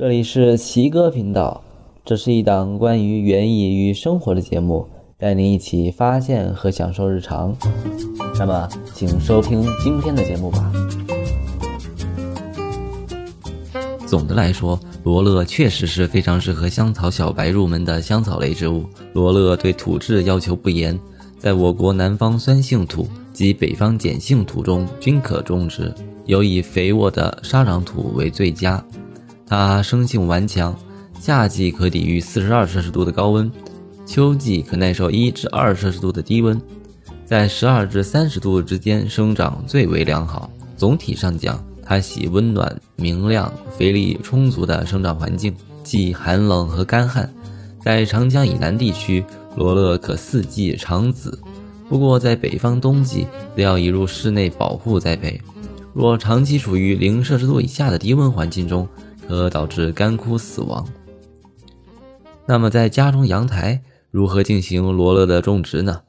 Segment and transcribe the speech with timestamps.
[0.00, 1.62] 这里是奇哥频道，
[2.06, 4.88] 这是一档关于园艺与生活的节目，
[5.18, 7.54] 带您一起发现和享受日常。
[8.38, 10.72] 那么，请收听今天的节目吧。
[14.06, 18.86] 总的来说，罗勒确实是非常适合香草小白入门的香草类植物。
[19.12, 20.98] 罗勒对土质要求不严，
[21.38, 25.94] 在我国南方酸性土及北方碱性土中均可种植，
[26.24, 28.82] 尤以肥沃的沙壤土为最佳。
[29.50, 30.72] 它生性顽强，
[31.20, 33.50] 夏季可抵御四十二摄氏度的高温，
[34.06, 36.62] 秋季可耐受一至二摄氏度的低温，
[37.26, 40.48] 在十二至三十度之间生长最为良好。
[40.76, 47.28] 总体上讲，它喜温暖、明亮、肥力充足的生长环境，忌寒冷和干旱。
[47.84, 49.24] 在长江以南地区，
[49.56, 51.36] 罗勒可四季长紫，
[51.88, 53.26] 不过在北方冬季
[53.56, 55.40] 则要移入室内保护栽培。
[55.92, 58.86] 若长期处于零摄氏度以下的低温环境中，
[59.30, 60.84] 可导致干枯死亡。
[62.46, 66.02] 那么，在家中阳台如何进行罗勒的种植呢？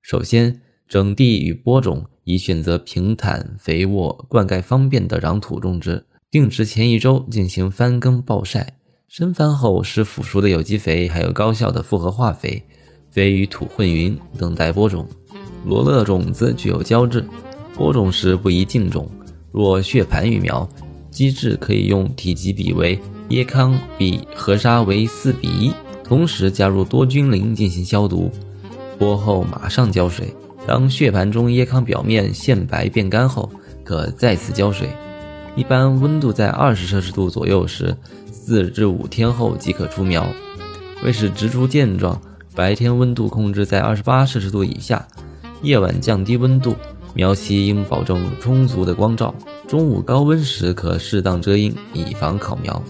[0.00, 6.06] 首先，整地与播种宜选择平坦、肥沃、灌溉方便的壤土种植。
[6.30, 12.62] 定植前一周进行翻耕暴晒，深翻后施腐熟的有机肥，还有高效的复合化肥，
[13.10, 15.04] 肥与土混匀，等待播种。
[15.64, 17.24] 罗勒种子具有胶质，
[17.74, 19.10] 播种时不宜浸种。
[19.50, 20.68] 若血盘育苗。
[21.14, 22.98] 机制可以用体积比为
[23.30, 28.30] 椰糠比河沙为四比一，同时加入多菌灵进行消毒。
[28.98, 30.34] 播后马上浇水，
[30.66, 33.48] 当血盘中椰糠表面现白变干后，
[33.84, 34.88] 可再次浇水。
[35.54, 37.96] 一般温度在二十摄氏度左右时，
[38.32, 40.26] 四至五天后即可出苗。
[41.04, 42.20] 为使植株健壮，
[42.56, 45.06] 白天温度控制在二十八摄氏度以下，
[45.62, 46.74] 夜晚降低温度。
[47.16, 49.32] 苗期应保证充足的光照，
[49.74, 52.80] 中午高温时可适当遮阴，以防烤苗。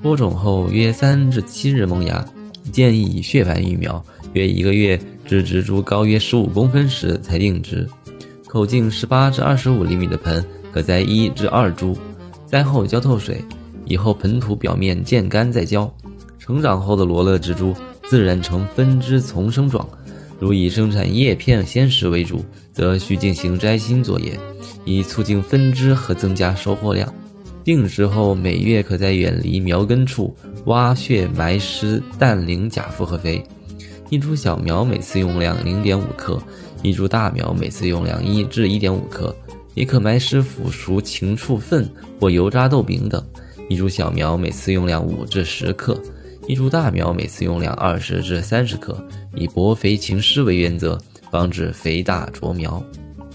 [0.00, 2.24] 播种后约三至七日萌芽，
[2.72, 7.86] 建议以血盘育苗，约一个月至植株高约十五公分时才定植。
[8.46, 10.42] 口径十八至二十五厘米的盆
[10.72, 11.94] 可栽一至二株，
[12.46, 13.44] 栽后浇透水，
[13.84, 15.92] 以后盆土表面见干再浇。
[16.38, 17.74] 成长后的罗勒植株
[18.08, 19.86] 自然呈分枝丛生状。
[20.40, 22.42] 如以生产叶片鲜食为主，
[22.72, 24.36] 则需进行摘心作业，
[24.86, 27.14] 以促进分枝和增加收获量。
[27.62, 30.34] 定植后每月可在远离苗根处
[30.64, 33.44] 挖穴埋施氮磷钾复合肥，
[34.08, 36.42] 一株小苗每次用量零点五克，
[36.82, 39.34] 一株大苗每次用量一至一点五克。
[39.74, 43.24] 也可埋施腐熟禽畜粪或油渣豆饼等，
[43.68, 45.98] 一株小苗每次用量五至十克。
[46.50, 49.00] 一株大苗每次用量二十至三十克，
[49.36, 51.00] 以薄肥勤施为原则，
[51.30, 52.82] 防止肥大着苗。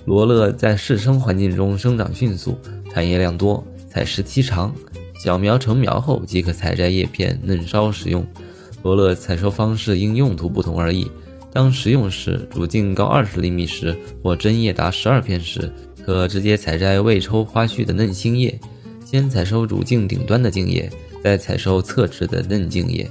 [0.04, 2.58] 罗勒在适生环境中生长迅速，
[2.94, 4.76] 产叶量多，采食期长。
[5.18, 8.22] 小苗成苗后即可采摘叶片嫩梢食用。
[8.84, 11.10] 罗勒采收方式因用途不同而异。
[11.54, 15.72] 当食用时，主茎高二十厘米时或针叶达十二片时，
[16.06, 18.60] 可直接采摘未抽花序的嫩新叶，
[19.06, 20.92] 先采收主茎顶端的茎叶。
[21.26, 23.10] 在采收侧枝的嫩茎叶，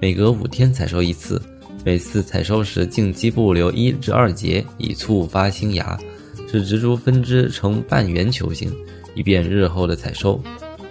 [0.00, 1.40] 每隔五天采收一次。
[1.84, 5.96] 每次采收时，茎基部留一至二节，以促发新芽，
[6.50, 8.74] 使植株分枝呈半圆球形，
[9.14, 10.42] 以便日后的采收。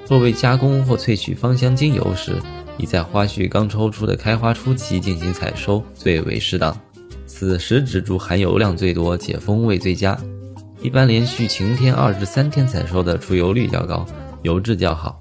[0.08, 2.32] 若为加工或萃取芳香精油时，
[2.78, 6.74] 宜在花序刚抽出的开花初期进行采收，最为适当。
[7.28, 10.18] 此时植株含油量最多且风味最佳。
[10.82, 14.08] 一般连续晴天二至三天采收的，出油率较高，
[14.44, 15.20] 油质较好。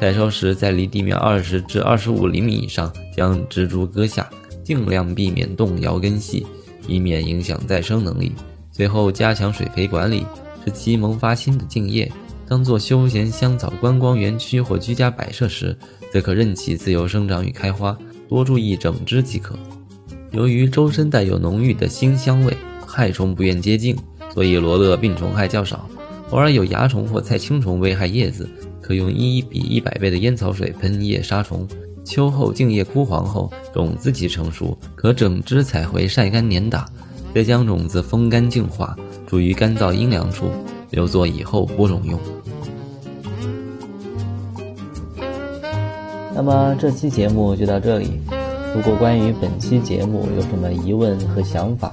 [0.00, 4.26] 采收时，在离地面二十至二十五厘米以上将植株割下，
[4.64, 6.46] 尽量避免动摇根系，
[6.88, 8.32] 以免影响再生能力。
[8.72, 10.24] 随后加强水肥管理，
[10.64, 12.10] 使其萌发新的茎叶。
[12.48, 15.76] 当做休闲香草观光园区或居家摆设时，
[16.10, 17.94] 则可任其自由生长与开花，
[18.26, 19.54] 多注意整枝即可。
[20.32, 22.56] 由于周身带有浓郁的馨香味，
[22.86, 23.94] 害虫不愿接近，
[24.32, 25.86] 所以罗勒病虫害较少，
[26.30, 28.48] 偶尔有蚜虫或菜青虫危害叶子。
[28.80, 31.66] 可用一比一百倍的烟草水喷叶杀虫。
[32.02, 36.88] 秋后茎叶枯黄后，种子即成熟，可整枝采回晒干碾打，
[37.34, 38.96] 再将种子风干净化，
[39.26, 40.50] 煮于干燥阴凉处，
[40.90, 42.18] 留作以后播种用。
[46.34, 48.20] 那么这期节目就到这里。
[48.74, 51.92] 如果关于本期节目有什么疑问和想法，